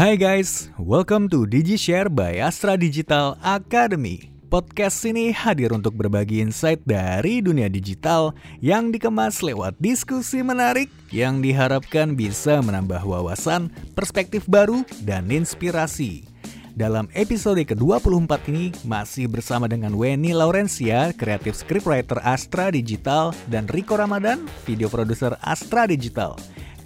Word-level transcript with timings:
Hai 0.00 0.16
guys, 0.16 0.72
welcome 0.80 1.28
to 1.28 1.44
DigiShare 1.44 2.08
by 2.08 2.40
Astra 2.40 2.72
Digital 2.72 3.36
Academy. 3.44 4.32
Podcast 4.48 4.96
ini 5.04 5.28
hadir 5.28 5.76
untuk 5.76 5.92
berbagi 5.92 6.40
insight 6.40 6.80
dari 6.88 7.44
dunia 7.44 7.68
digital 7.68 8.32
yang 8.64 8.96
dikemas 8.96 9.44
lewat 9.44 9.76
diskusi 9.76 10.40
menarik 10.40 10.88
yang 11.12 11.44
diharapkan 11.44 12.16
bisa 12.16 12.64
menambah 12.64 13.04
wawasan, 13.04 13.68
perspektif 13.92 14.48
baru, 14.48 14.88
dan 15.04 15.28
inspirasi. 15.28 16.24
Dalam 16.72 17.12
episode 17.12 17.60
ke-24 17.60 18.32
ini 18.48 18.72
masih 18.88 19.28
bersama 19.28 19.68
dengan 19.68 19.92
Weni 19.92 20.32
Laurencia, 20.32 21.12
kreatif 21.12 21.60
scriptwriter 21.60 22.24
Astra 22.24 22.72
Digital, 22.72 23.36
dan 23.52 23.68
Rico 23.68 24.00
Ramadan, 24.00 24.48
video 24.64 24.88
produser 24.88 25.36
Astra 25.44 25.84
Digital. 25.84 26.40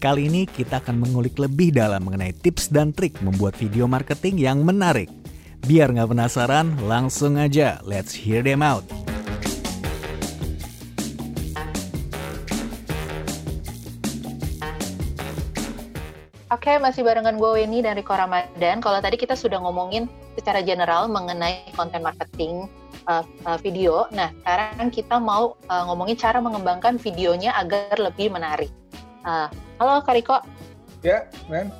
Kali 0.05 0.29
ini 0.29 0.45
kita 0.45 0.84
akan 0.84 1.00
mengulik 1.00 1.41
lebih 1.41 1.73
dalam 1.73 2.04
mengenai 2.04 2.36
tips 2.36 2.68
dan 2.68 2.93
trik 2.93 3.16
membuat 3.25 3.57
video 3.57 3.89
marketing 3.89 4.36
yang 4.36 4.61
menarik. 4.61 5.08
Biar 5.64 5.96
nggak 5.96 6.12
penasaran, 6.12 6.76
langsung 6.85 7.40
aja 7.40 7.81
let's 7.89 8.12
hear 8.12 8.45
them 8.45 8.61
out. 8.61 8.85
Oke, 16.53 16.76
masih 16.76 17.00
barengan 17.00 17.40
gue 17.40 17.50
Weni 17.64 17.81
dan 17.81 17.96
Riko 17.96 18.12
Ramadan. 18.12 18.84
Kalau 18.84 19.00
tadi 19.00 19.17
kita 19.17 19.32
sudah 19.32 19.57
ngomongin 19.64 20.04
secara 20.36 20.61
general 20.61 21.09
mengenai 21.09 21.73
konten 21.73 22.04
marketing 22.04 22.68
uh, 23.09 23.25
uh, 23.48 23.57
video. 23.57 24.04
Nah, 24.12 24.29
sekarang 24.45 24.93
kita 24.93 25.17
mau 25.17 25.57
uh, 25.73 25.84
ngomongin 25.89 26.21
cara 26.21 26.45
mengembangkan 26.45 27.00
videonya 27.00 27.57
agar 27.57 27.96
lebih 27.96 28.29
menarik. 28.29 28.83
Uh, 29.24 29.48
halo 29.80 30.04
Kak 30.04 30.20
Riko. 30.20 30.36
Ya, 31.00 31.24
men. 31.48 31.72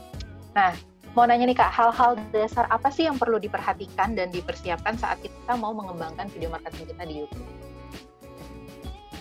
Nah, 0.57 0.73
mau 1.13 1.29
nanya 1.29 1.45
nih 1.45 1.53
Kak, 1.53 1.77
hal-hal 1.77 2.17
dasar 2.33 2.65
apa 2.73 2.89
sih 2.89 3.05
yang 3.05 3.21
perlu 3.21 3.37
diperhatikan 3.37 4.17
dan 4.17 4.33
dipersiapkan 4.33 4.97
saat 4.97 5.21
kita 5.21 5.53
mau 5.61 5.77
mengembangkan 5.77 6.25
video 6.33 6.49
marketing 6.49 6.97
kita 6.97 7.05
di 7.05 7.15
YouTube? 7.21 7.49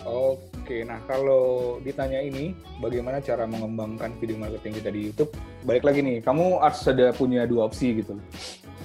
Oke, 0.04 0.84
nah 0.88 1.04
kalau 1.04 1.76
ditanya 1.84 2.20
ini, 2.20 2.56
bagaimana 2.80 3.20
cara 3.20 3.44
mengembangkan 3.44 4.16
video 4.16 4.40
marketing 4.40 4.72
kita 4.80 4.88
di 4.88 5.00
YouTube? 5.12 5.30
Balik 5.68 5.84
lagi 5.84 6.00
nih, 6.00 6.24
kamu 6.24 6.64
harus 6.64 6.80
ada 6.88 7.12
punya 7.12 7.44
dua 7.44 7.68
opsi 7.68 8.00
gitu. 8.00 8.16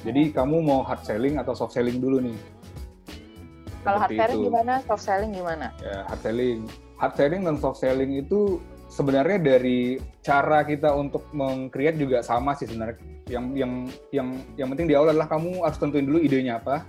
Jadi 0.03 0.35
kamu 0.35 0.63
mau 0.63 0.83
hard 0.83 1.07
selling 1.07 1.39
atau 1.39 1.55
soft 1.55 1.75
selling 1.75 1.99
dulu 2.03 2.23
nih? 2.23 2.35
Kalau 3.87 4.03
hard 4.03 4.15
selling 4.15 4.39
itu. 4.43 4.47
gimana? 4.51 4.73
Soft 4.83 5.03
selling 5.07 5.31
gimana? 5.31 5.71
Ya, 5.79 6.03
hard 6.11 6.19
selling. 6.27 6.67
Hard 6.99 7.13
selling 7.15 7.41
dan 7.47 7.55
soft 7.55 7.79
selling 7.79 8.11
itu 8.19 8.59
sebenarnya 8.89 9.37
dari 9.39 10.01
cara 10.19 10.65
kita 10.65 10.91
untuk 10.97 11.29
meng-create 11.31 11.97
juga 12.01 12.25
sama 12.25 12.57
sih 12.57 12.67
sebenarnya. 12.67 12.99
Yang 13.29 13.45
yang 13.53 13.73
yang 14.09 14.27
yang 14.57 14.67
penting 14.73 14.89
di 14.89 14.97
awal 14.97 15.13
adalah 15.13 15.29
kamu 15.29 15.61
harus 15.61 15.77
tentuin 15.77 16.09
dulu 16.09 16.17
idenya 16.17 16.57
apa, 16.57 16.81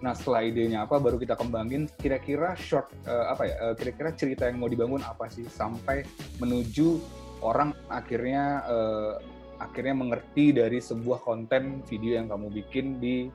Nah 0.00 0.16
setelah 0.16 0.40
idenya 0.44 0.88
apa 0.88 0.96
baru 0.96 1.20
kita 1.20 1.36
kembangin 1.36 1.84
kira-kira 2.00 2.56
short 2.56 2.88
uh, 3.04 3.36
apa 3.36 3.42
ya 3.44 3.54
uh, 3.60 3.74
kira-kira 3.76 4.16
cerita 4.16 4.48
yang 4.48 4.56
mau 4.56 4.68
dibangun 4.68 5.04
apa 5.04 5.28
sih 5.28 5.44
sampai 5.44 6.08
menuju 6.40 6.96
orang 7.44 7.76
akhirnya 7.92 8.64
uh, 8.64 9.20
akhirnya 9.60 9.92
mengerti 9.92 10.56
dari 10.56 10.80
sebuah 10.80 11.20
konten 11.20 11.84
video 11.84 12.16
yang 12.16 12.32
kamu 12.32 12.48
bikin 12.48 12.96
di 12.96 13.28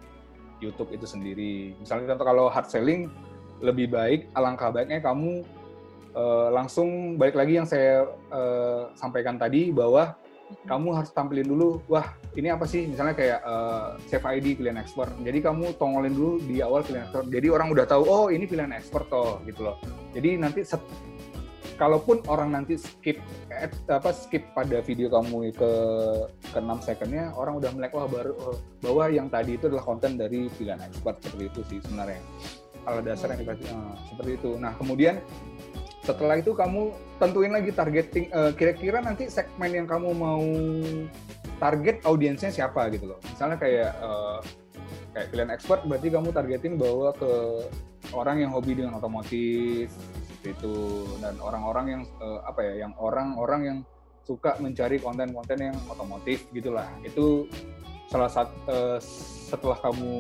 YouTube 0.58 0.90
itu 0.90 1.06
sendiri. 1.06 1.78
Misalnya 1.78 2.18
contoh 2.18 2.26
kalau 2.26 2.46
hard 2.50 2.66
selling 2.66 3.14
lebih 3.62 3.94
baik 3.94 4.26
alangkah 4.34 4.74
baiknya 4.74 5.06
kamu 5.06 5.46
uh, 6.16 6.48
langsung 6.50 7.20
balik 7.20 7.36
lagi 7.36 7.60
yang 7.60 7.68
saya 7.68 8.08
uh, 8.32 8.90
sampaikan 8.96 9.36
tadi 9.36 9.70
bahwa 9.70 10.16
kamu 10.70 10.94
harus 10.94 11.10
tampilin 11.10 11.46
dulu, 11.46 11.82
wah 11.90 12.14
ini 12.38 12.54
apa 12.54 12.70
sih? 12.70 12.86
Misalnya 12.86 13.18
kayak 13.18 13.40
uh, 13.42 13.98
save 14.06 14.26
ID 14.26 14.62
pilihan 14.62 14.78
ekspor. 14.78 15.10
Jadi 15.26 15.42
kamu 15.42 15.74
tongolin 15.82 16.14
dulu 16.14 16.38
di 16.46 16.62
awal 16.62 16.86
pilihan 16.86 17.10
ekspor. 17.10 17.26
Jadi 17.34 17.48
orang 17.50 17.74
udah 17.74 17.86
tahu, 17.90 18.04
oh 18.06 18.26
ini 18.30 18.46
pilihan 18.46 18.70
ekspor 18.78 19.10
toh, 19.10 19.42
gitu 19.50 19.66
loh. 19.66 19.78
Jadi 20.14 20.38
nanti 20.38 20.62
set, 20.62 20.82
kalaupun 21.82 22.22
orang 22.30 22.54
nanti 22.54 22.78
skip 22.78 23.20
apa 23.90 24.10
skip 24.14 24.54
pada 24.54 24.80
video 24.86 25.10
kamu 25.10 25.50
ke 25.52 25.72
ke 26.54 26.60
6 26.62 26.88
secondnya, 26.88 27.34
orang 27.34 27.58
udah 27.58 27.72
melek 27.74 27.92
wah 27.98 28.06
baru 28.06 28.34
uh, 28.38 28.58
bahwa 28.86 29.10
yang 29.10 29.28
tadi 29.28 29.58
itu 29.58 29.66
adalah 29.66 29.84
konten 29.84 30.14
dari 30.14 30.46
pilihan 30.56 30.80
ekspor 30.86 31.18
seperti 31.20 31.44
itu 31.50 31.62
sih 31.74 31.80
sebenarnya. 31.82 32.22
Kalau 32.86 33.02
dasarnya 33.02 33.38
kita 33.42 33.54
uh, 33.74 33.98
seperti 34.14 34.32
itu. 34.38 34.52
Nah 34.62 34.78
kemudian 34.78 35.18
setelah 36.06 36.38
itu 36.38 36.54
kamu 36.54 36.94
tentuin 37.18 37.50
lagi 37.50 37.74
targeting 37.74 38.30
uh, 38.30 38.54
kira-kira 38.54 39.02
nanti 39.02 39.26
segmen 39.26 39.74
yang 39.74 39.88
kamu 39.90 40.14
mau 40.14 40.46
target 41.58 42.06
audiensnya 42.06 42.54
siapa 42.54 42.88
gitu 42.94 43.10
loh. 43.10 43.20
Misalnya 43.34 43.58
kayak 43.58 43.92
uh, 44.06 44.40
kayak 45.18 45.28
pilihan 45.34 45.52
expert 45.52 45.82
berarti 45.90 46.08
kamu 46.14 46.30
targetin 46.30 46.74
bahwa 46.78 47.10
ke 47.18 47.32
orang 48.14 48.46
yang 48.46 48.52
hobi 48.54 48.78
dengan 48.78 49.02
otomotif 49.02 49.90
itu. 50.46 51.10
Dan 51.18 51.42
orang-orang 51.42 51.86
yang 51.90 52.02
uh, 52.22 52.46
apa 52.46 52.62
ya 52.62 52.86
yang 52.86 52.94
orang-orang 53.02 53.62
yang 53.66 53.80
suka 54.26 54.58
mencari 54.62 55.02
konten-konten 55.02 55.74
yang 55.74 55.78
otomotif 55.90 56.46
gitulah. 56.54 56.86
Itu 57.02 57.50
salah 58.14 58.30
satu 58.30 58.54
uh, 58.70 59.00
setelah 59.50 59.78
kamu 59.82 60.14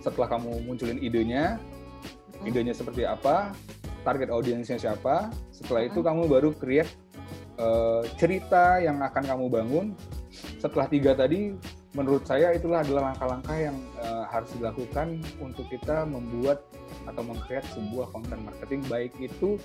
setelah 0.00 0.28
kamu 0.30 0.64
munculin 0.64 1.02
idenya 1.02 1.58
hmm. 1.58 2.48
idenya 2.48 2.72
seperti 2.72 3.02
apa 3.02 3.50
target 4.06 4.30
audiensnya 4.30 4.78
siapa. 4.78 5.34
Setelah 5.50 5.90
itu 5.90 5.98
kamu 5.98 6.30
baru 6.30 6.54
create 6.54 6.94
uh, 7.58 8.06
cerita 8.14 8.78
yang 8.78 9.02
akan 9.02 9.24
kamu 9.26 9.46
bangun. 9.50 9.86
Setelah 10.62 10.86
tiga 10.86 11.18
tadi, 11.18 11.58
menurut 11.96 12.22
saya 12.28 12.52
itulah 12.52 12.84
adalah 12.84 13.10
langkah-langkah 13.10 13.56
yang 13.56 13.76
uh, 13.98 14.28
harus 14.28 14.52
dilakukan 14.54 15.18
untuk 15.42 15.66
kita 15.72 16.06
membuat 16.06 16.62
atau 17.08 17.22
mengcreate 17.24 17.66
sebuah 17.72 18.12
konten 18.12 18.38
marketing 18.44 18.84
baik 18.86 19.10
itu 19.18 19.56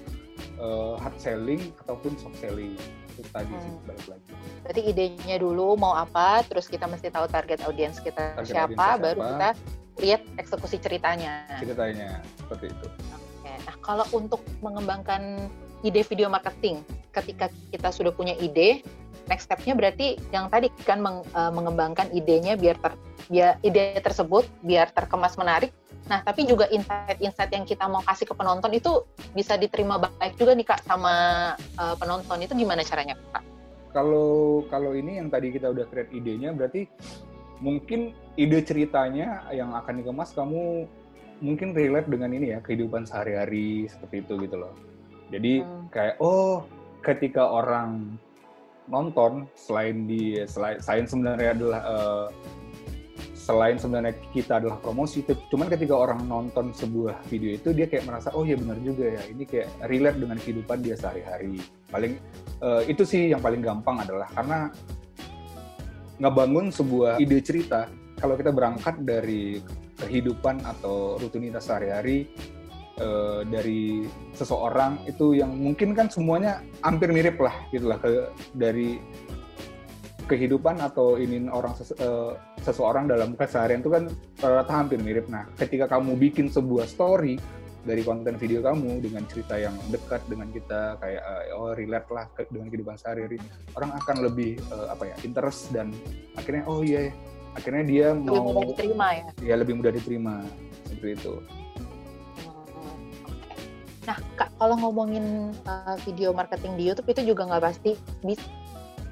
uh, 0.57 0.95
hard 0.97 1.17
selling 1.19 1.61
ataupun 1.85 2.15
soft 2.17 2.39
selling 2.39 2.73
itu 3.11 3.21
tadi 3.35 3.51
hmm. 3.51 3.61
sih 3.61 3.73
balik 3.83 4.07
lagi. 4.07 4.31
Berarti 4.63 4.81
idenya 4.95 5.37
dulu 5.37 5.75
mau 5.75 5.93
apa, 5.93 6.41
terus 6.47 6.71
kita 6.71 6.87
mesti 6.87 7.11
tahu 7.11 7.27
target 7.27 7.59
audiens 7.67 7.99
kita 7.99 8.39
target 8.39 8.55
siapa, 8.55 8.71
siapa, 8.71 9.03
baru 9.03 9.19
kita 9.21 9.49
lihat 9.99 10.21
eksekusi 10.39 10.77
ceritanya. 10.79 11.45
Ceritanya 11.59 12.23
seperti 12.39 12.71
itu. 12.71 12.87
Kalau 13.81 14.05
untuk 14.13 14.45
mengembangkan 14.61 15.49
ide 15.81 16.05
video 16.05 16.29
marketing, 16.29 16.85
ketika 17.09 17.49
kita 17.73 17.89
sudah 17.89 18.13
punya 18.13 18.37
ide, 18.37 18.85
next 19.25 19.49
step-nya 19.49 19.73
berarti 19.73 20.17
yang 20.29 20.47
tadi 20.53 20.69
kan 20.85 21.01
uh, 21.01 21.51
mengembangkan 21.53 22.09
idenya 22.13 22.53
biar 22.57 22.77
ter, 22.77 22.93
biar 23.29 23.57
ide 23.65 23.97
tersebut 24.01 24.45
biar 24.61 24.93
terkemas 24.93 25.33
menarik. 25.35 25.73
Nah, 26.09 26.21
tapi 26.25 26.43
juga 26.49 26.65
insight-insight 26.67 27.51
yang 27.53 27.65
kita 27.65 27.85
mau 27.85 28.01
kasih 28.03 28.25
ke 28.25 28.33
penonton 28.33 28.73
itu 28.73 29.05
bisa 29.37 29.55
diterima 29.55 30.01
baik 30.01 30.35
juga 30.35 30.57
nih 30.57 30.67
Kak 30.67 30.81
sama 30.85 31.13
uh, 31.77 31.95
penonton. 31.97 32.41
Itu 32.41 32.53
gimana 32.57 32.81
caranya, 32.81 33.15
Kak? 33.31 33.43
Kalau 33.91 34.63
kalau 34.71 34.95
ini 34.95 35.19
yang 35.19 35.27
tadi 35.27 35.51
kita 35.51 35.67
udah 35.67 35.83
create 35.91 36.15
idenya 36.15 36.55
berarti 36.55 36.87
mungkin 37.59 38.15
ide 38.39 38.63
ceritanya 38.65 39.45
yang 39.53 39.75
akan 39.75 39.99
dikemas 40.01 40.31
kamu 40.31 40.87
mungkin 41.41 41.73
relate 41.73 42.07
dengan 42.07 42.31
ini 42.31 42.53
ya 42.53 42.59
kehidupan 42.61 43.03
sehari-hari 43.03 43.89
seperti 43.89 44.23
itu 44.23 44.33
gitu 44.45 44.55
loh. 44.61 44.73
Jadi 45.33 45.65
hmm. 45.65 45.89
kayak 45.89 46.15
oh 46.21 46.63
ketika 47.01 47.43
orang 47.49 48.15
nonton 48.85 49.49
selain 49.57 50.05
di 50.05 50.37
selain, 50.45 50.77
selain 50.81 51.05
sebenarnya 51.09 51.49
adalah 51.57 51.81
uh, 51.85 52.27
selain 53.41 53.75
sebenarnya 53.81 54.13
kita 54.29 54.61
adalah 54.61 54.77
promosi 54.77 55.25
itu 55.25 55.33
cuman 55.49 55.65
ketika 55.73 55.97
orang 55.97 56.29
nonton 56.29 56.69
sebuah 56.77 57.25
video 57.25 57.57
itu 57.57 57.73
dia 57.73 57.89
kayak 57.89 58.05
merasa 58.05 58.29
oh 58.37 58.45
ya 58.45 58.53
benar 58.53 58.77
juga 58.85 59.17
ya 59.17 59.21
ini 59.33 59.49
kayak 59.49 59.67
relate 59.89 60.21
dengan 60.21 60.37
kehidupan 60.37 60.77
dia 60.85 60.93
sehari-hari 60.93 61.57
paling 61.89 62.21
uh, 62.61 62.85
itu 62.85 63.01
sih 63.01 63.33
yang 63.33 63.41
paling 63.41 63.65
gampang 63.65 63.97
adalah 63.97 64.29
karena 64.37 64.69
ngebangun 66.21 66.69
sebuah 66.69 67.17
ide 67.17 67.41
cerita 67.41 67.89
kalau 68.21 68.37
kita 68.37 68.53
berangkat 68.53 69.01
dari 69.01 69.57
kehidupan 70.01 70.65
atau 70.65 71.21
rutinitas 71.21 71.69
sehari-hari 71.69 72.27
uh, 72.97 73.45
dari 73.45 74.09
seseorang 74.33 75.05
itu 75.05 75.37
yang 75.37 75.53
mungkin 75.53 75.93
kan 75.93 76.09
semuanya 76.09 76.65
hampir 76.81 77.13
mirip 77.13 77.37
lah 77.37 77.53
gitulah 77.69 78.01
ke 78.01 78.29
dari 78.57 78.97
kehidupan 80.31 80.79
atau 80.79 81.19
ini 81.19 81.51
orang 81.51 81.75
ses, 81.75 81.91
uh, 81.99 82.39
seseorang 82.63 83.11
dalam 83.11 83.35
keseharian 83.35 83.83
itu 83.83 83.91
kan 83.91 84.07
rata 84.39 84.71
hampir 84.71 84.95
mirip. 85.03 85.27
Nah, 85.27 85.43
ketika 85.59 85.91
kamu 85.91 86.15
bikin 86.15 86.47
sebuah 86.47 86.87
story 86.87 87.35
dari 87.83 88.05
konten 88.05 88.39
video 88.39 88.63
kamu 88.63 89.03
dengan 89.03 89.25
cerita 89.27 89.59
yang 89.59 89.75
dekat 89.91 90.23
dengan 90.31 90.47
kita 90.53 90.95
kayak 91.03 91.21
uh, 91.25 91.59
oh 91.59 91.73
relate 91.75 92.07
lah 92.13 92.25
dengan 92.47 92.71
kehidupan 92.71 92.95
sehari-hari, 92.95 93.43
orang 93.75 93.91
akan 93.99 94.17
lebih 94.23 94.55
uh, 94.71 94.95
apa 94.95 95.11
ya 95.11 95.15
interest 95.27 95.67
dan 95.75 95.91
akhirnya 96.39 96.63
oh 96.63 96.79
iya 96.79 97.11
yeah, 97.11 97.11
akhirnya 97.55 97.83
dia 97.83 98.07
lebih 98.15 98.31
mau 98.31 98.53
mudah 98.55 98.69
diterima 98.71 99.07
ya 99.13 99.27
ya 99.43 99.55
lebih 99.59 99.73
mudah 99.79 99.91
diterima 99.91 100.33
seperti 100.87 101.09
itu 101.19 101.33
hmm, 101.35 102.99
Nah, 104.01 104.17
Kak, 104.33 104.49
kalau 104.57 104.75
ngomongin 104.81 105.53
uh, 105.69 105.93
video 106.01 106.33
marketing 106.33 106.73
di 106.73 106.89
YouTube 106.89 107.13
itu 107.13 107.21
juga 107.35 107.45
nggak 107.45 107.61
pasti 107.61 107.93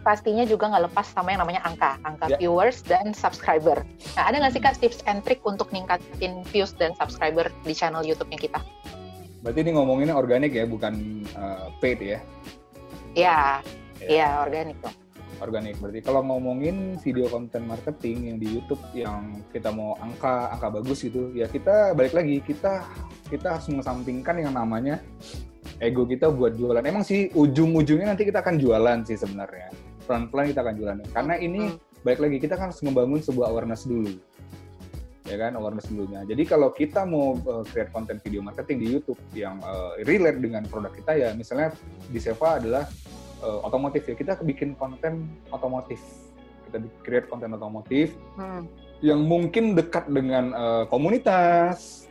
pastinya 0.02 0.48
juga 0.48 0.72
nggak 0.72 0.90
lepas 0.90 1.08
sama 1.12 1.36
yang 1.36 1.46
namanya 1.46 1.62
angka, 1.68 2.00
angka 2.08 2.26
Ya. 2.34 2.38
viewers 2.40 2.82
dan 2.82 3.14
subscriber. 3.14 3.84
Nah, 4.18 4.24
ada 4.32 4.42
nggak 4.42 4.54
sih 4.56 4.62
kak 4.64 4.80
tips 4.82 5.06
and 5.06 5.22
trick 5.22 5.44
untuk 5.46 5.70
ningkatin 5.76 6.42
views 6.50 6.74
dan 6.80 6.96
subscriber 6.98 7.52
di 7.68 7.74
channel 7.76 8.02
YouTube-nya 8.02 8.40
kita? 8.40 8.60
Berarti 9.46 9.60
ini 9.64 9.72
ngomonginnya 9.76 10.16
organik 10.18 10.52
ya, 10.56 10.66
bukan 10.68 11.24
uh, 11.36 11.70
paid 11.80 12.00
ya. 12.02 12.20
Ya, 13.14 13.40
Ya. 14.00 14.08
iya 14.08 14.28
organik 14.42 14.80
dong. 14.80 14.96
Organik. 15.40 15.80
Berarti 15.80 16.00
kalau 16.04 16.22
ngomongin 16.24 17.00
video 17.00 17.28
konten 17.32 17.66
marketing 17.66 18.32
yang 18.34 18.38
di 18.38 18.48
YouTube 18.60 18.84
yang 18.92 19.40
kita 19.52 19.72
mau 19.72 19.96
angka 20.00 20.52
angka 20.54 20.68
bagus 20.80 21.04
gitu, 21.04 21.32
ya 21.36 21.48
kita 21.48 21.96
balik 21.96 22.14
lagi 22.16 22.44
kita 22.44 22.84
kita 23.28 23.58
harus 23.58 23.68
mengesampingkan 23.72 24.36
yang 24.44 24.54
namanya 24.54 25.00
ego 25.80 26.04
kita 26.04 26.28
buat 26.30 26.56
jualan. 26.60 26.84
Emang 26.84 27.08
sih 27.08 27.32
ujung-ujungnya 27.32 28.16
nanti 28.16 28.28
kita 28.28 28.44
akan 28.44 28.60
jualan 28.60 29.00
sih 29.08 29.16
sebenarnya. 29.16 29.72
Pelan-pelan 30.06 30.52
kita 30.52 30.62
akan 30.66 30.76
jualan. 30.76 30.98
Karena 31.14 31.36
ini 31.40 31.62
Hmm. 31.76 32.06
balik 32.08 32.20
lagi 32.24 32.38
kita 32.40 32.56
kan 32.56 32.72
harus 32.72 32.80
membangun 32.80 33.20
sebuah 33.20 33.52
awareness 33.52 33.84
dulu 33.84 34.16
ya 35.30 35.38
kan 35.38 35.54
awareness 35.54 35.86
dulunya 35.94 36.26
jadi 36.26 36.44
kalau 36.50 36.74
kita 36.74 37.06
mau 37.06 37.38
uh, 37.46 37.62
create 37.70 37.94
konten 37.94 38.18
video 38.18 38.42
marketing 38.42 38.78
di 38.82 38.88
YouTube 38.98 39.22
yang 39.38 39.62
uh, 39.62 39.94
relate 40.10 40.42
dengan 40.42 40.66
produk 40.66 40.90
kita 40.90 41.14
ya 41.14 41.30
misalnya 41.38 41.70
di 42.10 42.18
Seva 42.18 42.58
adalah 42.58 42.90
uh, 43.44 43.60
otomotif 43.66 44.08
ya 44.08 44.16
kita 44.16 44.40
bikin 44.44 44.76
konten 44.76 45.28
otomotif. 45.50 46.00
Kita 46.70 46.78
create 47.02 47.28
konten 47.28 47.50
otomotif 47.58 48.14
Hmm. 48.38 48.70
yang 49.00 49.26
mungkin 49.26 49.74
dekat 49.74 50.12
dengan 50.12 50.52
uh, 50.54 50.84
komunitas 50.92 52.06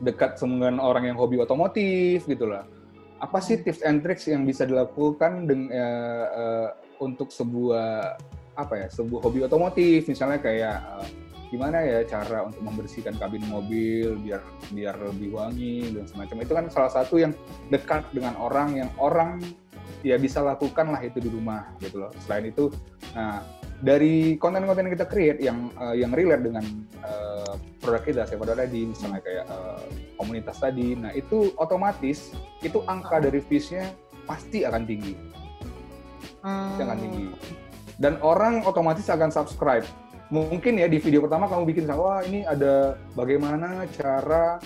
dekat 0.00 0.36
dengan 0.36 0.76
orang 0.76 1.08
yang 1.08 1.16
hobi 1.16 1.40
otomotif 1.40 2.28
gitu 2.28 2.46
lah. 2.48 2.68
Apa 3.16 3.40
sih 3.40 3.56
tips 3.64 3.80
and 3.80 4.04
tricks 4.04 4.28
yang 4.28 4.44
bisa 4.44 4.68
dilakukan 4.68 5.48
dengan 5.48 5.72
uh, 5.72 6.26
uh, 6.36 6.68
untuk 7.00 7.32
sebuah 7.32 8.20
apa 8.56 8.74
ya 8.76 8.88
sebuah 8.92 9.20
hobi 9.24 9.48
otomotif? 9.48 10.04
Misalnya 10.04 10.36
kayak 10.36 10.76
uh, 10.84 11.08
gimana 11.48 11.80
ya 11.80 12.04
cara 12.04 12.44
untuk 12.44 12.60
membersihkan 12.60 13.16
kabin 13.16 13.40
mobil 13.48 14.20
biar 14.20 14.42
biar 14.68 14.94
lebih 15.00 15.32
wangi 15.32 15.96
dan 15.96 16.04
semacam. 16.04 16.36
Itu 16.44 16.52
kan 16.52 16.64
salah 16.68 16.92
satu 16.92 17.16
yang 17.16 17.32
dekat 17.72 18.04
dengan 18.12 18.36
orang 18.36 18.76
yang 18.84 18.90
orang 19.00 19.40
ya 20.02 20.16
bisa 20.20 20.42
lakukan 20.42 20.92
lah 20.92 21.00
itu 21.04 21.20
di 21.20 21.30
rumah 21.30 21.72
gitu 21.80 22.04
loh. 22.04 22.10
Selain 22.24 22.48
itu 22.48 22.72
nah 23.16 23.40
dari 23.80 24.40
konten-konten 24.40 24.88
yang 24.88 24.94
kita 24.96 25.08
create 25.08 25.40
yang 25.44 25.68
uh, 25.76 25.92
yang 25.92 26.12
relate 26.16 26.48
dengan 26.48 26.64
uh, 27.04 27.60
produk 27.80 28.02
kita 28.04 28.22
saya 28.24 28.40
pada 28.40 28.56
tadi 28.56 28.88
misalnya 28.88 29.20
kayak 29.20 29.44
uh, 29.52 29.84
komunitas 30.16 30.56
tadi 30.56 30.96
nah 30.96 31.12
itu 31.12 31.52
otomatis 31.60 32.32
itu 32.64 32.80
angka 32.88 33.20
dari 33.20 33.44
viewsnya 33.44 33.92
pasti 34.26 34.66
akan 34.66 34.82
tinggi. 34.84 35.14
Pasti 36.42 36.82
akan 36.82 36.98
tinggi. 36.98 37.26
Dan 37.96 38.20
orang 38.20 38.66
otomatis 38.66 39.08
akan 39.08 39.32
subscribe. 39.32 39.86
Mungkin 40.28 40.82
ya 40.82 40.90
di 40.90 40.98
video 40.98 41.22
pertama 41.22 41.46
kamu 41.46 41.70
bikin 41.70 41.86
wah 41.94 42.20
ini 42.26 42.42
ada 42.42 42.98
bagaimana 43.14 43.86
cara 43.94 44.58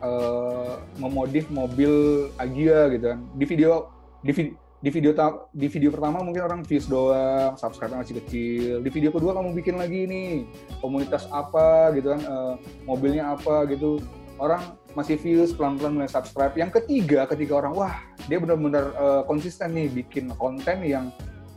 uh, 0.00 0.80
memodif 0.96 1.46
mobil 1.52 2.26
Agia 2.40 2.88
gitu 2.90 3.12
kan. 3.12 3.20
Di 3.36 3.44
video 3.44 3.93
di, 4.24 4.32
di 4.56 4.90
video 4.90 5.12
di 5.52 5.66
video 5.68 5.92
pertama 5.92 6.24
mungkin 6.24 6.48
orang 6.48 6.60
views 6.64 6.88
doang 6.88 7.60
subscribe 7.60 8.00
masih 8.00 8.16
kecil. 8.24 8.80
Di 8.80 8.90
video 8.90 9.12
kedua 9.12 9.36
kamu 9.36 9.52
bikin 9.60 9.76
lagi 9.76 10.08
nih 10.08 10.48
komunitas 10.80 11.28
apa? 11.28 11.92
gitu 11.92 12.16
kan 12.16 12.20
uh, 12.24 12.54
mobilnya 12.88 13.36
apa 13.36 13.68
gitu. 13.68 14.00
Orang 14.40 14.74
masih 14.96 15.20
views 15.20 15.54
pelan-pelan 15.54 16.00
mulai 16.00 16.10
subscribe. 16.10 16.56
Yang 16.56 16.82
ketiga 16.82 17.28
ketika 17.28 17.60
orang 17.60 17.76
wah 17.76 17.94
dia 18.26 18.40
benar-benar 18.40 18.96
uh, 18.96 19.22
konsisten 19.28 19.76
nih 19.76 19.92
bikin 19.92 20.32
konten 20.40 20.80
yang 20.82 21.12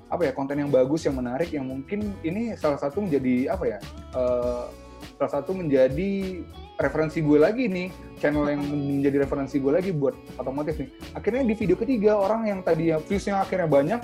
apa 0.08 0.24
ya 0.28 0.32
konten 0.32 0.56
yang 0.60 0.72
bagus 0.72 1.04
yang 1.04 1.20
menarik 1.20 1.52
yang 1.52 1.68
mungkin 1.68 2.16
ini 2.24 2.56
salah 2.56 2.80
satu 2.80 3.04
menjadi 3.04 3.52
apa 3.52 3.76
ya 3.76 3.80
eh, 4.16 4.66
salah 5.20 5.32
satu 5.36 5.52
menjadi 5.52 6.44
referensi 6.78 7.20
gue 7.26 7.38
lagi 7.42 7.66
nih 7.66 7.90
channel 8.22 8.46
yang 8.50 8.62
menjadi 8.62 9.26
referensi 9.26 9.58
gue 9.58 9.74
lagi 9.74 9.92
buat 9.94 10.14
otomotif 10.38 10.78
nih 10.78 10.90
akhirnya 11.18 11.44
di 11.46 11.56
video 11.58 11.76
ketiga 11.78 12.18
orang 12.18 12.46
yang 12.46 12.60
tadi 12.62 12.94
viewsnya 12.94 13.42
akhirnya 13.42 13.66
banyak 13.66 14.02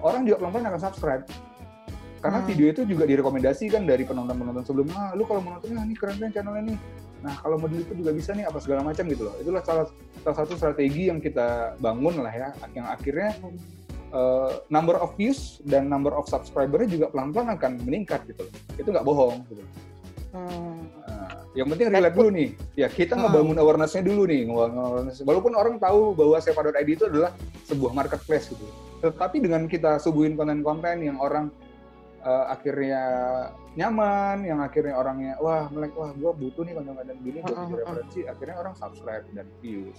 orang 0.00 0.24
juga 0.24 0.44
pelan-pelan 0.44 0.72
akan 0.72 0.80
subscribe 0.80 1.24
karena 2.24 2.40
Hmm. 2.40 2.48
video 2.48 2.66
itu 2.72 2.82
juga 2.88 3.04
direkomendasikan 3.04 3.84
dari 3.84 4.08
penonton-penonton 4.08 4.64
sebelumnya 4.64 4.96
ah, 4.96 5.10
lu 5.12 5.28
kalau 5.28 5.44
mau 5.44 5.60
nontonnya 5.60 5.84
ini 5.84 5.96
keren 5.96 6.16
kan 6.16 6.32
channelnya 6.32 6.72
nih 6.72 6.78
nah 7.24 7.34
kalau 7.40 7.56
model 7.56 7.80
itu 7.80 7.92
juga 7.96 8.10
bisa 8.12 8.30
nih 8.36 8.44
apa 8.48 8.58
segala 8.60 8.80
macam 8.84 9.04
gitu 9.08 9.22
loh 9.28 9.34
itulah 9.40 9.62
salah 9.64 9.86
salah 10.24 10.36
satu 10.44 10.56
strategi 10.56 11.08
yang 11.08 11.20
kita 11.20 11.76
bangun 11.80 12.20
lah 12.20 12.32
ya 12.32 12.48
yang 12.76 12.84
akhirnya 12.88 13.32
uh, 14.14 14.62
number 14.70 14.94
of 14.96 15.12
views 15.18 15.58
dan 15.66 15.90
number 15.90 16.14
of 16.14 16.24
subscribernya 16.30 16.88
juga 16.88 17.06
pelan-pelan 17.10 17.58
akan 17.58 17.82
meningkat 17.82 18.22
gitu 18.30 18.46
loh. 18.46 18.52
Itu 18.78 18.88
nggak 18.94 19.04
bohong 19.04 19.42
gitu. 19.50 19.62
Hmm. 20.34 20.78
Yang 21.54 21.66
penting 21.74 21.86
relate 21.94 22.16
dulu 22.18 22.30
nih. 22.34 22.48
Ya 22.74 22.86
kita 22.90 23.14
ngebangun 23.14 23.56
awareness-nya 23.62 24.02
dulu 24.02 24.26
nih. 24.26 24.50
awareness. 24.50 25.22
Walaupun 25.22 25.54
orang 25.54 25.78
tahu 25.78 26.12
bahwa 26.18 26.36
Seva.id 26.42 26.90
itu 26.90 27.06
adalah 27.06 27.30
sebuah 27.70 27.94
marketplace 27.94 28.50
gitu. 28.50 28.66
Tetapi 29.00 29.38
dengan 29.38 29.70
kita 29.70 30.02
suguhin 30.02 30.34
konten-konten 30.34 31.06
yang 31.06 31.22
orang 31.22 31.54
uh, 32.24 32.50
akhirnya 32.50 33.02
nyaman, 33.76 34.42
yang 34.42 34.58
akhirnya 34.64 34.96
orangnya 34.96 35.36
wah 35.38 35.68
melek 35.70 35.92
wah 35.94 36.10
gue 36.16 36.32
butuh 36.32 36.64
nih 36.64 36.74
konten-konten 36.74 37.16
gini 37.22 37.38
buat 37.44 37.54
jadi 37.54 37.74
referensi, 37.84 38.20
akhirnya 38.26 38.56
orang 38.58 38.74
subscribe 38.74 39.24
dan 39.36 39.46
views. 39.60 39.98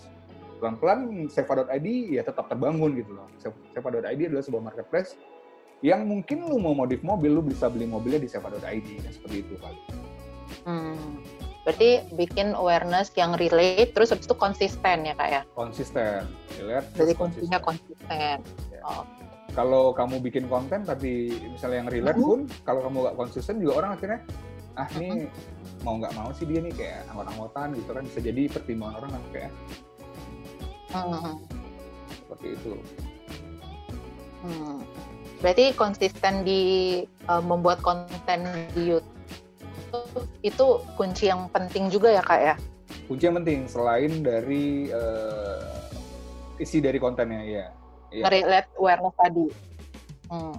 Pelan-pelan 0.59 1.29
Seva.id 1.29 1.87
ya 2.11 2.23
tetap 2.25 2.49
terbangun 2.49 2.97
gitu 2.97 3.15
loh. 3.15 3.27
Seva.id 3.71 4.21
adalah 4.27 4.43
sebuah 4.43 4.63
marketplace 4.73 5.15
yang 5.85 6.07
mungkin 6.07 6.49
lu 6.49 6.57
mau 6.57 6.73
modif 6.73 7.03
mobil, 7.05 7.35
lu 7.35 7.43
bisa 7.45 7.69
beli 7.69 7.85
mobilnya 7.85 8.19
di 8.23 8.29
Seva.id 8.31 8.87
ya, 8.89 9.11
seperti 9.13 9.45
itu 9.45 9.55
kali. 9.61 9.79
Hmm. 10.65 11.21
Berarti 11.65 12.05
bikin 12.13 12.53
awareness 12.53 13.09
yang 13.17 13.33
relate, 13.41 13.97
terus 13.97 14.13
habis 14.13 14.29
itu 14.29 14.37
konsisten 14.37 15.01
ya 15.01 15.17
kak 15.17 15.29
ya? 15.33 15.41
Konsisten, 15.57 16.29
dilihat. 16.53 16.85
Jadi 16.93 17.17
kuncinya 17.17 17.57
konsisten. 17.57 18.37
Ya. 18.69 18.81
Oh, 18.85 19.03
Kalau 19.55 19.95
kamu 19.95 20.19
bikin 20.19 20.51
konten 20.51 20.83
tapi 20.83 21.31
misalnya 21.47 21.87
yang 21.87 21.89
relate 21.89 22.19
Mhm. 22.19 22.27
pun, 22.27 22.39
kalau 22.67 22.83
kamu 22.83 22.97
nggak 23.07 23.15
konsisten 23.15 23.55
juga 23.63 23.73
orang 23.79 23.91
akhirnya 23.95 24.19
ah 24.75 24.87
ini 24.99 25.31
mau 25.87 25.95
nggak 25.95 26.11
mau 26.11 26.29
sih 26.35 26.43
dia 26.43 26.59
nih 26.59 26.73
kayak 26.75 27.07
anggot-anggotan 27.07 27.71
gitu 27.79 27.91
kan 27.95 28.03
bisa 28.03 28.19
jadi 28.19 28.41
pertimbangan 28.51 28.95
orang 28.99 29.11
kan 29.15 29.23
kayak 29.31 29.51
hmm. 30.91 31.35
seperti 32.11 32.47
itu. 32.59 32.71
Hmm. 34.43 34.77
Berarti 35.39 35.65
konsisten 35.79 36.33
di 36.43 36.61
uh, 37.31 37.39
membuat 37.39 37.79
konten 37.79 38.39
di 38.75 38.91
YouTube 38.91 39.14
itu 40.43 40.81
kunci 40.95 41.31
yang 41.31 41.47
penting 41.51 41.91
juga 41.91 42.11
ya 42.11 42.23
kak 42.23 42.39
ya? 42.41 42.55
Kunci 43.09 43.23
yang 43.27 43.37
penting 43.41 43.65
selain 43.67 44.21
dari 44.21 44.89
eh, 44.89 46.61
isi 46.61 46.79
dari 46.79 46.97
kontennya 47.01 47.41
ya. 47.43 47.65
Iya. 48.13 48.23
Nge-relate 48.25 48.69
awareness 48.79 49.15
tadi. 49.19 49.47
Hmm. 50.31 50.55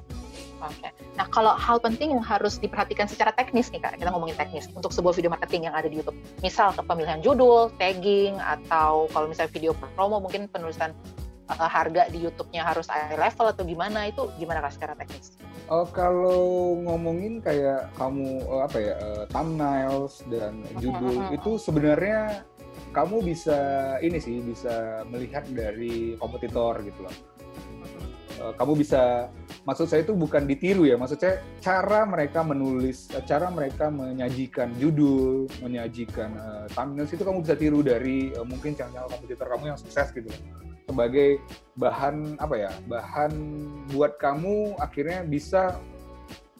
Oke. 0.56 0.88
Nah 1.20 1.26
kalau 1.28 1.52
hal 1.52 1.76
penting 1.84 2.16
yang 2.16 2.24
harus 2.24 2.56
diperhatikan 2.56 3.04
secara 3.04 3.28
teknis 3.36 3.68
nih 3.68 3.80
kak, 3.80 4.00
kita 4.00 4.08
ngomongin 4.08 4.36
teknis 4.40 4.72
untuk 4.72 4.88
sebuah 4.88 5.12
video 5.12 5.28
marketing 5.28 5.68
yang 5.68 5.76
ada 5.76 5.88
di 5.88 6.00
YouTube. 6.00 6.16
Misal 6.40 6.72
ke 6.72 6.80
pemilihan 6.80 7.20
judul, 7.20 7.68
tagging, 7.76 8.40
atau 8.40 9.04
kalau 9.12 9.28
misalnya 9.28 9.52
video 9.52 9.72
promo 9.96 10.16
mungkin 10.16 10.48
penulisan 10.48 10.96
uh, 11.48 11.70
harga 11.70 12.10
di 12.10 12.22
YouTube-nya 12.26 12.62
harus 12.66 12.86
eye 12.90 13.16
level 13.16 13.46
atau 13.50 13.62
gimana 13.62 14.10
itu 14.10 14.26
gimana 14.38 14.62
kak 14.62 14.74
secara 14.74 14.94
teknis? 14.98 15.38
Oh, 15.66 15.82
kalau 15.82 16.78
ngomongin 16.86 17.42
kayak 17.42 17.90
kamu 17.98 18.38
eh, 18.38 18.62
apa 18.62 18.78
ya 18.78 18.94
eh, 19.02 19.24
thumbnails 19.34 20.22
dan 20.30 20.62
judul 20.78 21.26
Mhm. 21.26 21.36
itu 21.42 21.58
sebenarnya 21.58 22.46
kamu 22.94 23.18
bisa 23.26 23.58
ini 23.98 24.22
sih 24.22 24.38
bisa 24.46 25.02
melihat 25.10 25.42
dari 25.50 26.14
kompetitor 26.16 26.80
gitu 26.86 27.02
loh. 27.02 27.16
Kamu 28.36 28.76
bisa 28.76 29.32
maksud 29.64 29.88
saya 29.88 30.04
itu 30.04 30.12
bukan 30.14 30.44
ditiru 30.46 30.84
ya, 30.86 30.94
maksud 30.94 31.18
saya 31.18 31.40
cara 31.58 32.04
mereka 32.04 32.44
menulis, 32.44 33.08
cara 33.26 33.48
mereka 33.50 33.88
menyajikan 33.90 34.70
judul, 34.78 35.48
menyajikan 35.64 36.30
eh, 36.36 36.66
thumbnails 36.70 37.10
itu 37.10 37.24
kamu 37.26 37.42
bisa 37.42 37.56
tiru 37.58 37.80
dari 37.82 38.30
eh, 38.30 38.46
mungkin 38.46 38.76
channel 38.78 39.08
kompetitor 39.10 39.50
kamu 39.50 39.74
yang 39.74 39.78
sukses 39.80 40.14
gitu 40.14 40.28
loh. 40.30 40.75
Sebagai 40.86 41.42
bahan 41.74 42.38
apa 42.38 42.54
ya 42.56 42.70
bahan 42.86 43.32
buat 43.92 44.16
kamu 44.22 44.78
akhirnya 44.80 45.26
bisa 45.26 45.76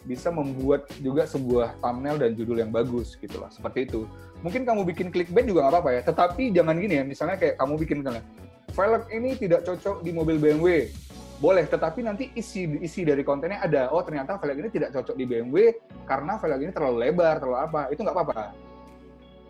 bisa 0.07 0.31
membuat 0.31 0.87
juga 1.03 1.27
sebuah 1.27 1.79
thumbnail 1.83 2.19
dan 2.19 2.35
judul 2.39 2.63
yang 2.63 2.71
bagus 2.71 3.19
gitu 3.19 3.39
lah 3.43 3.51
seperti 3.51 3.87
itu. 3.91 4.07
Mungkin 4.43 4.63
kamu 4.69 4.87
bikin 4.87 5.09
clickbait 5.11 5.47
juga 5.49 5.67
nggak 5.67 5.73
apa-apa 5.79 5.91
ya 5.95 6.01
tetapi 6.07 6.55
jangan 6.55 6.79
gini 6.79 7.03
ya 7.03 7.05
misalnya 7.07 7.37
kayak 7.39 7.59
kamu 7.59 7.75
bikin 7.83 7.97
misalnya 8.03 8.23
velg 8.71 9.03
ini 9.15 9.31
tidak 9.35 9.65
cocok 9.65 10.05
di 10.05 10.11
mobil 10.13 10.37
BMW 10.37 10.93
boleh 11.37 11.65
tetapi 11.69 12.01
nanti 12.01 12.33
isi 12.33 12.65
isi 12.81 13.05
dari 13.05 13.21
kontennya 13.21 13.61
ada 13.61 13.83
oh 13.93 14.01
ternyata 14.05 14.41
velg 14.41 14.57
ini 14.57 14.71
tidak 14.73 14.91
cocok 14.95 15.17
di 15.17 15.25
BMW 15.25 15.75
karena 16.09 16.37
velg 16.41 16.61
ini 16.67 16.73
terlalu 16.73 16.97
lebar 17.09 17.39
terlalu 17.39 17.59
apa. 17.63 17.81
Itu 17.95 18.03
nggak 18.03 18.17
apa-apa. 18.17 18.43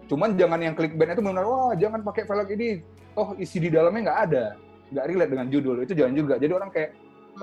Cuman 0.06 0.38
jangan 0.38 0.60
yang 0.62 0.74
clickbait 0.78 1.16
itu 1.16 1.22
benar 1.24 1.44
wah 1.48 1.72
jangan 1.74 2.00
pakai 2.06 2.22
velg 2.24 2.48
ini. 2.54 2.70
Oh 3.16 3.32
isi 3.40 3.56
di 3.56 3.72
dalamnya 3.72 4.12
nggak 4.12 4.20
ada 4.30 4.46
nggak 4.90 5.06
relate 5.10 5.30
dengan 5.34 5.46
judul 5.50 5.76
itu 5.82 5.92
jangan 5.98 6.14
juga 6.14 6.34
jadi 6.38 6.52
orang 6.54 6.70
kayak 6.70 6.90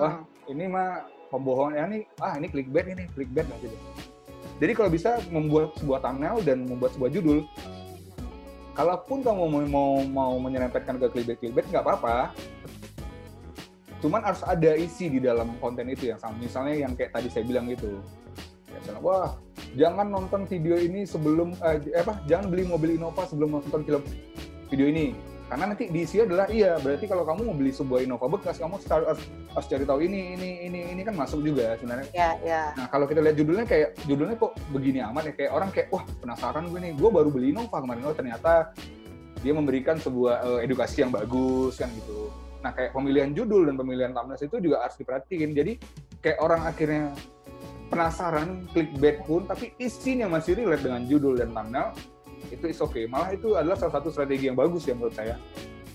wah 0.00 0.24
ini 0.48 0.64
mah 0.68 1.04
pembohongan 1.34 1.74
ya 1.74 1.84
ini 1.90 1.98
ah 2.22 2.34
ini 2.38 2.46
clickbait 2.46 2.86
ini 2.86 3.04
clickbait 3.10 3.46
nah, 3.50 3.58
gitu. 3.58 3.76
Jadi 4.62 4.72
kalau 4.78 4.90
bisa 4.92 5.18
membuat 5.34 5.74
sebuah 5.82 5.98
thumbnail 5.98 6.38
dan 6.46 6.62
membuat 6.62 6.94
sebuah 6.94 7.10
judul, 7.10 7.42
kalaupun 8.78 9.26
kamu 9.26 9.42
mau 9.50 9.62
mau, 9.66 9.90
mau 10.06 10.32
menyerempetkan 10.38 10.94
ke 11.02 11.06
clickbait 11.10 11.38
clickbait 11.42 11.66
nggak 11.74 11.82
apa-apa. 11.82 12.30
Cuman 13.98 14.20
harus 14.22 14.44
ada 14.46 14.76
isi 14.78 15.10
di 15.10 15.18
dalam 15.18 15.56
konten 15.58 15.88
itu 15.90 16.12
yang 16.12 16.20
sama. 16.20 16.38
Misalnya 16.38 16.86
yang 16.86 16.92
kayak 16.94 17.16
tadi 17.16 17.32
saya 17.32 17.42
bilang 17.48 17.66
gitu. 17.72 17.98
Ya, 18.70 18.76
misalnya, 18.78 19.02
wah 19.02 19.28
jangan 19.74 20.06
nonton 20.06 20.46
video 20.46 20.78
ini 20.78 21.02
sebelum 21.02 21.56
eh, 21.58 21.98
apa 21.98 22.22
jangan 22.30 22.46
beli 22.52 22.68
mobil 22.68 22.94
Innova 22.94 23.26
sebelum 23.26 23.58
nonton 23.58 23.82
film 23.82 24.02
video 24.70 24.86
ini 24.86 25.16
karena 25.44 25.64
nanti 25.70 25.92
diisi 25.92 26.24
adalah 26.24 26.48
iya 26.48 26.80
berarti 26.80 27.04
kalau 27.04 27.28
kamu 27.28 27.40
mau 27.44 27.56
beli 27.56 27.68
sebuah 27.68 28.00
Innova 28.00 28.26
bekas 28.32 28.56
kamu 28.56 28.80
harus 28.80 29.20
harus 29.28 29.66
cari 29.68 29.84
tahu 29.84 30.00
ini 30.00 30.40
ini 30.40 30.50
ini 30.66 30.80
ini 30.96 31.02
kan 31.04 31.12
masuk 31.12 31.44
juga 31.44 31.76
sebenarnya. 31.76 32.08
Ya 32.16 32.30
ya 32.40 32.62
nah 32.72 32.88
kalau 32.88 33.04
kita 33.04 33.20
lihat 33.20 33.36
judulnya 33.36 33.66
kayak 33.68 33.92
judulnya 34.08 34.36
kok 34.40 34.56
begini 34.72 35.04
amat 35.04 35.30
ya 35.30 35.32
kayak 35.36 35.52
orang 35.52 35.70
kayak 35.70 35.88
wah 35.92 36.04
penasaran 36.24 36.64
gue 36.72 36.80
nih 36.80 36.92
gue 36.96 37.10
baru 37.12 37.28
beli 37.28 37.52
Innova 37.52 37.76
kemarin 37.84 38.08
oh 38.08 38.16
ternyata 38.16 38.72
dia 39.44 39.52
memberikan 39.52 40.00
sebuah 40.00 40.34
uh, 40.40 40.60
edukasi 40.64 41.04
yang 41.04 41.12
bagus 41.12 41.76
kan 41.76 41.92
gitu. 41.92 42.32
Nah 42.64 42.72
kayak 42.72 42.96
pemilihan 42.96 43.36
judul 43.36 43.68
dan 43.68 43.76
pemilihan 43.76 44.16
thumbnail 44.16 44.40
itu 44.40 44.56
juga 44.56 44.80
harus 44.80 44.96
diperhatiin. 44.96 45.52
Jadi 45.52 45.72
kayak 46.24 46.40
orang 46.40 46.64
akhirnya 46.64 47.12
penasaran 47.92 48.64
clickbait 48.72 49.20
pun 49.28 49.44
tapi 49.44 49.76
isinya 49.76 50.26
masih 50.32 50.56
relate 50.56 50.88
dengan 50.88 51.04
judul 51.04 51.36
dan 51.36 51.52
thumbnail 51.52 51.92
itu 52.50 52.64
is 52.68 52.80
okay. 52.80 53.04
Malah 53.06 53.32
itu 53.32 53.54
adalah 53.54 53.76
salah 53.78 54.00
satu 54.00 54.08
strategi 54.10 54.48
yang 54.48 54.58
bagus 54.58 54.84
ya 54.84 54.92
menurut 54.96 55.14
saya. 55.14 55.36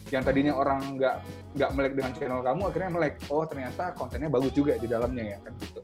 Yang 0.10 0.24
tadinya 0.26 0.54
orang 0.58 0.98
nggak 0.98 1.16
nggak 1.54 1.70
melek 1.78 1.94
dengan 1.94 2.12
channel 2.18 2.42
kamu 2.42 2.62
akhirnya 2.70 2.90
melek. 2.90 3.14
Oh 3.30 3.46
ternyata 3.46 3.94
kontennya 3.94 4.30
bagus 4.30 4.54
juga 4.54 4.74
di 4.78 4.88
dalamnya 4.90 5.36
ya 5.36 5.40
kan 5.46 5.54
gitu. 5.62 5.82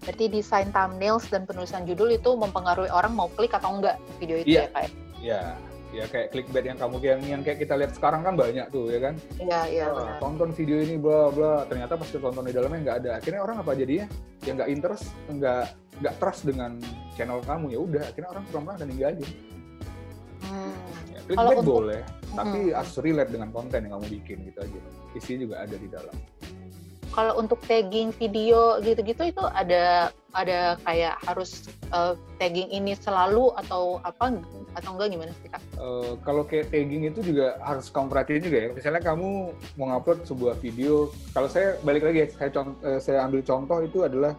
Berarti 0.00 0.24
desain 0.32 0.68
thumbnails 0.72 1.28
dan 1.28 1.44
penulisan 1.44 1.84
judul 1.84 2.10
itu 2.10 2.30
mempengaruhi 2.34 2.90
orang 2.90 3.12
mau 3.14 3.28
klik 3.36 3.52
atau 3.52 3.78
enggak 3.78 4.00
video 4.18 4.40
itu 4.42 4.56
Iya. 4.56 4.62
ya 4.64 4.66
kayak 4.72 4.90
ya? 5.20 5.42
Ya 5.90 6.06
kayak 6.06 6.30
clickbait 6.30 6.70
yang 6.70 6.78
kamu 6.78 7.02
yang, 7.02 7.20
yang 7.26 7.42
kayak 7.42 7.66
kita 7.66 7.74
lihat 7.74 7.90
sekarang 7.98 8.22
kan 8.22 8.38
banyak 8.38 8.62
tuh 8.70 8.94
ya 8.94 9.10
kan? 9.10 9.14
Iya 9.42 9.60
iya 9.66 9.86
Wah, 9.90 9.98
benar. 10.06 10.18
tonton 10.22 10.50
video 10.54 10.78
ini 10.78 10.94
bla 10.94 11.34
bla. 11.34 11.66
Ternyata 11.66 11.98
pas 11.98 12.06
tonton 12.06 12.46
di 12.46 12.54
dalamnya 12.54 12.78
nggak 12.86 12.98
ada. 13.02 13.10
Akhirnya 13.18 13.42
orang 13.42 13.58
apa 13.58 13.74
jadinya? 13.74 14.06
Yang 14.46 14.54
nggak 14.54 14.70
interest 14.70 15.04
nggak 15.26 15.64
nggak 15.98 16.14
trust 16.22 16.42
dengan 16.46 16.78
channel 17.18 17.42
kamu. 17.42 17.74
Ya 17.74 17.78
udah 17.82 18.02
akhirnya 18.06 18.30
orang 18.30 18.44
pelan 18.50 18.62
pelan 18.70 18.78
dan 18.78 18.86
ninggalin. 18.86 19.18
Hmm. 19.26 19.59
Kalau 21.30 21.50
clickbait 21.50 21.58
untuk- 21.62 21.76
boleh 21.86 22.00
tapi 22.30 22.58
Hmm. 22.70 22.76
harus 22.78 22.94
relate 23.02 23.30
dengan 23.30 23.48
konten 23.50 23.78
yang 23.82 23.92
kamu 23.98 24.06
bikin 24.20 24.38
gitu 24.46 24.58
aja 24.62 24.80
isinya 25.12 25.38
juga 25.46 25.54
ada 25.62 25.76
di 25.76 25.88
dalam 25.90 26.16
kalau 27.10 27.34
untuk 27.42 27.58
tagging 27.66 28.14
video 28.14 28.78
gitu-gitu 28.78 29.34
itu 29.34 29.42
ada 29.50 30.14
ada 30.30 30.78
kayak 30.86 31.18
harus 31.26 31.66
uh, 31.90 32.14
tagging 32.38 32.70
ini 32.70 32.94
selalu 32.94 33.50
atau 33.58 33.98
apa 34.06 34.30
atau 34.78 34.94
enggak 34.94 35.10
gimana 35.10 35.34
sih 35.42 35.50
kak? 35.50 35.58
Eh, 35.74 36.14
kalau 36.22 36.46
kayak 36.46 36.70
tagging 36.70 37.10
itu 37.10 37.34
juga 37.34 37.58
harus 37.58 37.90
kamu 37.90 38.06
perhatiin 38.06 38.42
juga 38.46 38.58
ya. 38.62 38.68
Misalnya 38.70 39.02
kamu 39.02 39.28
mau 39.74 39.86
ngupload 39.90 40.22
sebuah 40.22 40.54
video, 40.62 41.10
kalau 41.34 41.50
saya 41.50 41.74
balik 41.82 42.06
lagi 42.06 42.22
ya, 42.22 42.26
saya, 42.30 42.50
eh, 42.86 43.00
saya 43.02 43.18
ambil 43.26 43.42
contoh 43.42 43.82
itu 43.82 44.06
adalah 44.06 44.38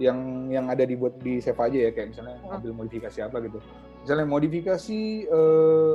yang 0.00 0.48
yang 0.48 0.72
ada 0.72 0.88
dibuat 0.88 1.20
di 1.20 1.44
save 1.44 1.60
aja 1.60 1.78
ya, 1.84 1.90
kayak 1.92 2.16
misalnya 2.16 2.40
Hmm. 2.40 2.56
ambil 2.56 2.72
modifikasi 2.72 3.18
apa 3.20 3.36
gitu. 3.44 3.60
Misalnya 4.00 4.24
modifikasi 4.24 5.00
eh, 5.28 5.94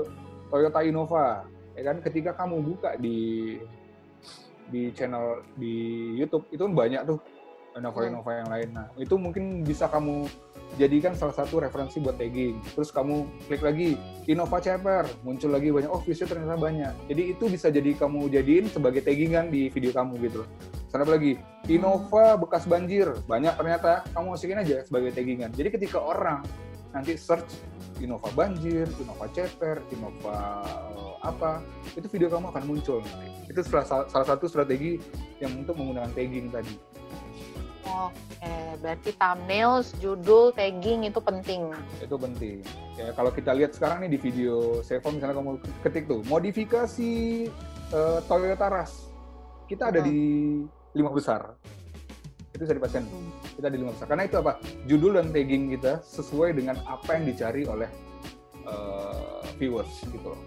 Toyota 0.53 0.85
Innova, 0.85 1.49
ya 1.73 1.81
kan? 1.89 1.97
Ketika 2.05 2.37
kamu 2.37 2.61
buka 2.61 2.93
di 3.01 3.57
di 4.69 4.93
channel 4.93 5.41
di 5.57 5.73
YouTube 6.13 6.45
itu 6.53 6.61
banyak 6.69 7.01
tuh 7.09 7.17
Innova 7.73 8.05
Hmm. 8.05 8.09
Innova 8.13 8.31
yang 8.37 8.49
lain. 8.53 8.69
Nah 8.69 8.85
itu 9.01 9.17
mungkin 9.17 9.65
bisa 9.65 9.89
kamu 9.89 10.29
jadikan 10.77 11.17
salah 11.17 11.33
satu 11.33 11.57
referensi 11.57 11.97
buat 11.97 12.21
tagging. 12.21 12.61
Terus 12.77 12.93
kamu 12.93 13.25
klik 13.49 13.65
lagi 13.65 13.97
Innova 14.29 14.61
Ceper, 14.61 15.09
muncul 15.25 15.49
lagi 15.49 15.73
banyak, 15.73 15.89
oh 15.89 16.01
viewsnya 16.05 16.29
ternyata 16.29 16.53
banyak. 16.57 16.93
Jadi 17.09 17.21
itu 17.33 17.43
bisa 17.49 17.73
jadi 17.73 17.97
kamu 17.97 18.29
jadiin 18.29 18.69
sebagai 18.69 19.01
taggingan 19.01 19.49
di 19.49 19.73
video 19.73 19.89
kamu 19.89 20.21
gitu 20.21 20.45
loh. 20.45 20.49
Apa 20.93 21.17
lagi, 21.17 21.41
Innova 21.65 22.37
bekas 22.37 22.69
banjir, 22.69 23.09
banyak 23.25 23.57
ternyata, 23.57 24.05
kamu 24.13 24.37
masukin 24.37 24.61
aja 24.61 24.85
sebagai 24.85 25.09
taggingan. 25.09 25.49
Jadi 25.49 25.73
ketika 25.73 25.97
orang 25.97 26.45
nanti 26.93 27.17
search 27.17 27.49
Innova 28.03 28.27
banjir, 28.35 28.83
Innova 28.99 29.31
Ceper, 29.31 29.79
Innova 29.95 30.59
eh, 30.91 31.13
apa, 31.23 31.63
itu 31.95 32.03
video 32.11 32.27
kamu 32.27 32.51
akan 32.51 32.63
muncul 32.67 32.99
nanti. 32.99 33.47
Itu 33.47 33.63
salah, 33.63 34.03
salah 34.11 34.27
satu 34.27 34.51
strategi 34.51 34.99
yang 35.39 35.63
untuk 35.63 35.79
menggunakan 35.79 36.11
tagging 36.11 36.51
tadi. 36.51 36.75
Oke, 37.83 38.55
berarti 38.83 39.11
thumbnails, 39.15 39.95
judul, 40.03 40.51
tagging 40.51 41.07
itu 41.07 41.19
penting. 41.23 41.71
itu 42.03 42.15
penting. 42.19 42.57
Ya 42.99 43.15
kalau 43.15 43.31
kita 43.31 43.55
lihat 43.55 43.71
sekarang 43.71 44.03
nih 44.03 44.17
di 44.17 44.19
video 44.19 44.83
Sevo 44.83 45.07
misalnya 45.07 45.39
kamu 45.39 45.51
ketik 45.85 46.03
tuh 46.05 46.19
modifikasi 46.27 47.13
eh, 47.93 48.19
Toyota 48.27 48.67
Rush, 48.67 48.95
kita 49.71 49.93
ada 49.95 50.03
Hmm. 50.03 50.07
di 50.11 50.19
lima 50.91 51.11
besar. 51.15 51.55
Itu 52.53 52.61
bisa 52.63 52.73
dipastikan. 52.73 53.05
Kita 53.51 53.67
di 53.67 53.77
lima 53.77 53.91
besar. 53.91 54.05
Karena 54.05 54.23
itu 54.23 54.37
apa? 54.37 54.51
Judul 54.85 55.17
dan 55.17 55.33
tagging 55.33 55.73
kita 55.73 56.05
sesuai 56.05 56.53
dengan 56.53 56.77
apa 56.85 57.17
yang 57.17 57.25
dicari 57.25 57.65
oleh 57.65 57.89
eh, 58.63 59.41
viewers 59.57 59.89
gitu 60.05 60.27
loh. 60.29 60.39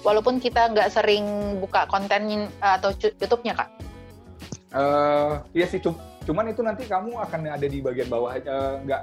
Walaupun 0.00 0.38
kita 0.38 0.70
nggak 0.70 0.88
sering 0.88 1.26
buka 1.60 1.84
konten 1.84 2.48
atau 2.56 2.94
cu- 2.94 3.12
YouTube-nya 3.12 3.52
kak. 3.52 3.68
Eh, 4.70 5.32
iya 5.52 5.66
sih, 5.66 5.76
cum- 5.76 5.98
cuman 6.22 6.48
itu 6.48 6.62
nanti 6.62 6.86
kamu 6.86 7.18
akan 7.18 7.50
ada 7.50 7.66
di 7.66 7.82
bagian 7.82 8.06
bawah 8.06 8.32
aja, 8.32 8.78
nggak 8.80 9.02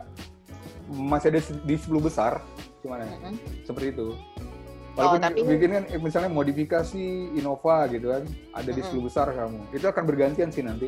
masih 0.90 1.28
ada 1.30 1.40
di 1.44 1.76
10 1.76 2.00
besar, 2.00 2.40
cuman 2.80 3.04
ya. 3.04 3.12
Mm-mm. 3.12 3.36
seperti 3.62 3.92
itu. 3.92 4.08
Oh, 4.10 4.98
Walaupun 4.98 5.20
tapi- 5.22 5.44
bikin 5.44 5.70
kan 5.70 5.84
eh, 5.86 6.00
misalnya 6.00 6.32
modifikasi 6.32 7.04
Innova 7.36 7.86
gitu 7.92 8.10
kan, 8.10 8.24
ada 8.56 8.72
di 8.72 8.82
Mm-mm. 8.82 8.98
10 8.98 9.06
besar 9.06 9.28
kamu. 9.30 9.60
Itu 9.70 9.86
akan 9.86 10.04
bergantian 10.08 10.50
sih 10.50 10.64
nanti. 10.64 10.88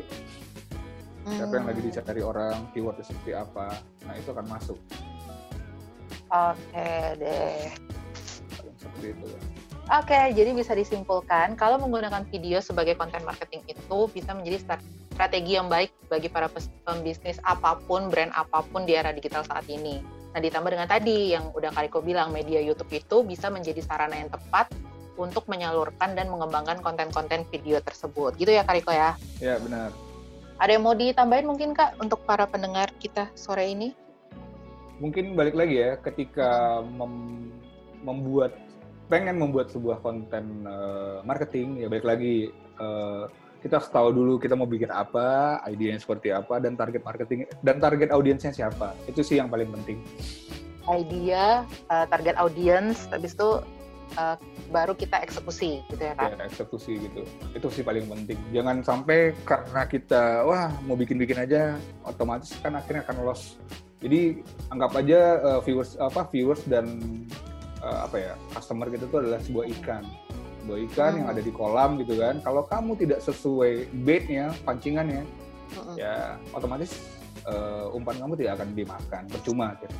Siapa 1.30 1.54
yang 1.56 1.66
lagi 1.70 1.80
Hmm. 1.80 1.88
dicari 1.90 2.22
orang, 2.22 2.56
keywordnya 2.74 3.04
seperti 3.06 3.32
apa. 3.36 3.66
Nah, 4.06 4.14
itu 4.18 4.28
akan 4.30 4.46
masuk. 4.50 4.78
Oke 6.30 6.90
deh. 7.18 7.70
Seperti 8.78 9.06
itu. 9.14 9.26
Oke, 9.90 10.20
jadi 10.38 10.54
bisa 10.54 10.70
disimpulkan 10.70 11.58
kalau 11.58 11.82
menggunakan 11.82 12.22
video 12.30 12.62
sebagai 12.62 12.94
konten 12.94 13.26
marketing 13.26 13.66
itu 13.66 13.98
bisa 14.14 14.30
menjadi 14.38 14.62
stra- 14.62 14.86
strategi 15.10 15.58
yang 15.58 15.66
baik 15.66 15.90
bagi 16.06 16.30
para 16.30 16.46
pembisnis 16.86 17.42
apa 17.42 17.74
pun, 17.90 18.06
brand 18.06 18.30
apa 18.30 18.62
pun 18.70 18.86
di 18.86 18.94
era 18.94 19.10
digital 19.10 19.42
saat 19.42 19.66
ini. 19.66 19.98
Nah, 20.30 20.38
ditambah 20.38 20.70
dengan 20.70 20.86
tadi 20.86 21.34
yang 21.34 21.50
udah 21.50 21.74
Kariko 21.74 21.98
bilang, 21.98 22.30
media 22.30 22.62
YouTube 22.62 22.94
itu 22.94 23.26
bisa 23.26 23.50
menjadi 23.50 23.82
sarana 23.82 24.14
yang 24.14 24.30
tepat 24.30 24.70
untuk 25.18 25.50
menyalurkan 25.50 26.14
dan 26.14 26.30
mengembangkan 26.30 26.78
konten-konten 26.86 27.42
video 27.50 27.82
tersebut. 27.82 28.38
Gitu 28.38 28.54
ya 28.54 28.62
Kariko 28.62 28.94
ya? 28.94 29.18
Ya, 29.42 29.58
benar. 29.58 29.90
Ada 30.60 30.76
yang 30.76 30.84
mau 30.84 30.92
ditambahin 30.92 31.48
mungkin 31.48 31.72
Kak 31.72 31.96
untuk 32.04 32.20
para 32.28 32.44
pendengar 32.44 32.92
kita 33.00 33.32
sore 33.32 33.72
ini? 33.72 33.96
Mungkin 35.00 35.32
balik 35.32 35.56
lagi 35.56 35.80
ya, 35.80 35.96
ketika 35.96 36.84
mem- 36.84 37.48
membuat 38.04 38.52
pengen 39.08 39.40
membuat 39.40 39.72
sebuah 39.72 40.04
konten 40.04 40.68
eh, 40.68 41.18
marketing, 41.24 41.80
ya 41.80 41.88
balik 41.88 42.04
lagi 42.04 42.52
eh, 42.52 43.24
kita 43.64 43.80
harus 43.80 43.88
tahu 43.88 44.12
dulu 44.12 44.36
kita 44.36 44.52
mau 44.52 44.68
bikin 44.68 44.92
apa, 44.92 45.60
idenya 45.64 45.96
seperti 45.96 46.28
apa, 46.28 46.60
dan 46.60 46.76
target 46.76 47.00
marketing 47.08 47.48
dan 47.64 47.80
target 47.80 48.12
audiensnya 48.12 48.52
siapa. 48.52 48.92
Itu 49.08 49.24
sih 49.24 49.40
yang 49.40 49.48
paling 49.48 49.72
penting. 49.80 50.04
Idea, 50.88 51.68
uh, 51.92 52.08
target 52.08 52.40
audience, 52.40 53.04
habis 53.12 53.36
itu 53.36 53.60
uh, 54.16 54.36
baru 54.70 54.94
kita 54.94 55.22
eksekusi 55.26 55.82
gitu 55.90 56.02
ya 56.02 56.14
Kak? 56.14 56.38
ya 56.38 56.46
eksekusi 56.46 56.92
gitu 56.98 57.22
itu 57.54 57.66
sih 57.70 57.82
paling 57.82 58.06
penting 58.06 58.38
jangan 58.54 58.82
sampai 58.82 59.34
karena 59.42 59.82
kita 59.86 60.46
wah 60.46 60.70
mau 60.86 60.94
bikin-bikin 60.94 61.42
aja 61.42 61.76
otomatis 62.06 62.54
kan 62.62 62.78
akhirnya 62.78 63.02
akan 63.06 63.16
loss 63.26 63.58
jadi 64.00 64.40
anggap 64.72 64.96
aja 64.96 65.20
uh, 65.44 65.60
viewers 65.60 65.98
apa 66.00 66.24
viewers 66.32 66.62
dan 66.64 66.86
uh, 67.84 68.06
apa 68.08 68.16
ya 68.16 68.32
customer 68.56 68.88
gitu 68.88 69.04
tuh 69.10 69.18
adalah 69.26 69.40
sebuah 69.44 69.66
ikan 69.80 70.02
sebuah 70.64 70.78
ikan 70.92 71.12
yang 71.18 71.26
Hmm. 71.28 71.34
ada 71.36 71.42
di 71.42 71.52
kolam 71.52 71.90
gitu 72.00 72.14
kan 72.20 72.38
kalau 72.44 72.62
kamu 72.68 72.92
tidak 73.00 73.20
sesuai 73.24 73.88
baitnya 74.04 74.52
pancingannya 74.64 75.24
Mm-mm. 75.70 75.96
ya 75.96 76.34
otomatis 76.52 76.98
uh, 77.46 77.88
umpan 77.94 78.18
kamu 78.18 78.34
tidak 78.36 78.52
akan 78.60 78.68
dimakan 78.74 79.22
percuma 79.30 79.66
gitu. 79.80 79.96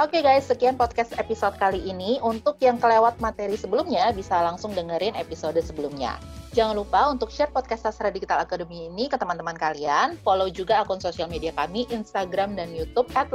Oke 0.00 0.24
guys, 0.24 0.48
sekian 0.48 0.80
podcast 0.80 1.12
episode 1.20 1.60
kali 1.60 1.84
ini. 1.84 2.16
Untuk 2.24 2.56
yang 2.64 2.80
kelewat 2.80 3.20
materi 3.20 3.52
sebelumnya, 3.52 4.08
bisa 4.16 4.32
langsung 4.40 4.72
dengerin 4.72 5.12
episode 5.12 5.60
sebelumnya. 5.60 6.16
Jangan 6.56 6.72
lupa 6.72 7.12
untuk 7.12 7.28
share 7.28 7.52
podcast 7.52 7.84
Sastra 7.84 8.08
Digital 8.08 8.40
Academy 8.40 8.88
ini 8.88 9.12
ke 9.12 9.20
teman-teman 9.20 9.52
kalian. 9.60 10.16
Follow 10.24 10.48
juga 10.48 10.80
akun 10.80 11.04
sosial 11.04 11.28
media 11.28 11.52
kami, 11.52 11.84
Instagram 11.92 12.56
dan 12.56 12.72
YouTube 12.72 13.12
at 13.12 13.28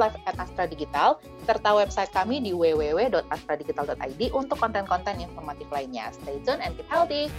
Digital, 0.66 1.22
serta 1.46 1.70
website 1.70 2.10
kami 2.10 2.42
di 2.42 2.50
www.astradigital.id 2.50 4.22
untuk 4.34 4.58
konten-konten 4.58 5.22
informatif 5.22 5.70
lainnya. 5.70 6.10
Stay 6.18 6.42
tune 6.42 6.66
and 6.66 6.74
keep 6.74 6.90
healthy! 6.90 7.30